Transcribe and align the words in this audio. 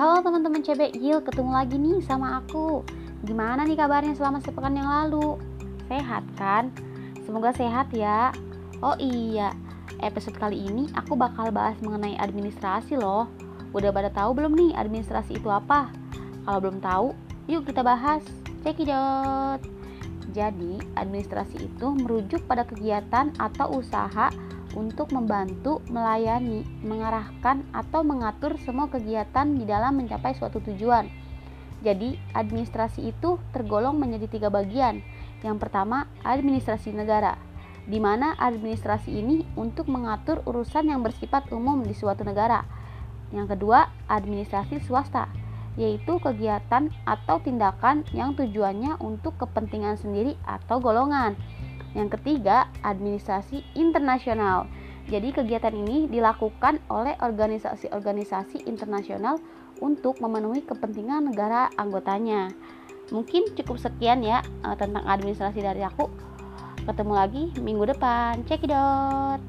Halo 0.00 0.24
teman-teman 0.24 0.64
CB 0.64 0.96
Yil, 0.96 1.20
ketemu 1.20 1.52
lagi 1.52 1.76
nih 1.76 2.00
sama 2.00 2.40
aku. 2.40 2.80
Gimana 3.20 3.68
nih 3.68 3.76
kabarnya 3.76 4.16
selama 4.16 4.40
sepekan 4.40 4.72
yang 4.72 4.88
lalu? 4.88 5.36
Sehat 5.92 6.24
kan? 6.40 6.72
Semoga 7.28 7.52
sehat 7.52 7.92
ya. 7.92 8.32
Oh 8.80 8.96
iya, 8.96 9.52
episode 10.00 10.40
kali 10.40 10.56
ini 10.56 10.88
aku 10.96 11.20
bakal 11.20 11.52
bahas 11.52 11.76
mengenai 11.84 12.16
administrasi 12.16 12.96
loh. 12.96 13.28
Udah 13.76 13.92
pada 13.92 14.08
tahu 14.08 14.40
belum 14.40 14.56
nih 14.56 14.72
administrasi 14.72 15.36
itu 15.36 15.52
apa? 15.52 15.92
Kalau 16.48 16.58
belum 16.64 16.80
tahu, 16.80 17.12
yuk 17.52 17.68
kita 17.68 17.84
bahas. 17.84 18.24
Cekidot. 18.64 19.60
Jadi, 20.32 20.80
administrasi 20.96 21.68
itu 21.68 21.86
merujuk 21.92 22.40
pada 22.48 22.64
kegiatan 22.64 23.36
atau 23.36 23.76
usaha 23.76 24.32
untuk 24.74 25.10
membantu, 25.10 25.82
melayani, 25.90 26.62
mengarahkan, 26.86 27.66
atau 27.74 28.06
mengatur 28.06 28.54
semua 28.62 28.86
kegiatan 28.86 29.46
di 29.56 29.66
dalam 29.66 29.98
mencapai 29.98 30.36
suatu 30.36 30.62
tujuan. 30.62 31.10
Jadi, 31.80 32.20
administrasi 32.36 33.08
itu 33.08 33.40
tergolong 33.56 33.96
menjadi 33.96 34.28
tiga 34.28 34.48
bagian. 34.52 35.00
Yang 35.40 35.56
pertama, 35.56 36.04
administrasi 36.20 36.92
negara, 36.92 37.40
di 37.88 37.96
mana 37.96 38.36
administrasi 38.36 39.08
ini 39.08 39.48
untuk 39.56 39.88
mengatur 39.88 40.44
urusan 40.44 40.92
yang 40.92 41.00
bersifat 41.00 41.48
umum 41.50 41.80
di 41.80 41.96
suatu 41.96 42.20
negara. 42.22 42.62
Yang 43.32 43.56
kedua, 43.56 43.88
administrasi 44.12 44.84
swasta, 44.84 45.32
yaitu 45.80 46.20
kegiatan 46.20 46.92
atau 47.08 47.40
tindakan 47.40 48.04
yang 48.12 48.36
tujuannya 48.36 49.00
untuk 49.00 49.40
kepentingan 49.40 49.96
sendiri 49.96 50.36
atau 50.44 50.82
golongan. 50.82 51.38
Yang 51.94 52.20
ketiga, 52.20 52.70
administrasi 52.86 53.66
internasional. 53.74 54.70
Jadi 55.10 55.34
kegiatan 55.34 55.74
ini 55.74 56.06
dilakukan 56.06 56.78
oleh 56.86 57.18
organisasi-organisasi 57.18 58.70
internasional 58.70 59.42
untuk 59.82 60.22
memenuhi 60.22 60.62
kepentingan 60.62 61.34
negara 61.34 61.66
anggotanya. 61.74 62.54
Mungkin 63.10 63.58
cukup 63.58 63.82
sekian 63.82 64.22
ya 64.22 64.38
uh, 64.62 64.78
tentang 64.78 65.02
administrasi 65.02 65.58
dari 65.58 65.82
aku. 65.82 66.06
Ketemu 66.86 67.12
lagi 67.12 67.42
minggu 67.58 67.90
depan. 67.90 68.46
Cekidot. 68.46 69.42